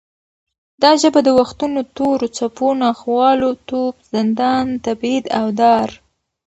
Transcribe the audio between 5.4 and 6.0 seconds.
دار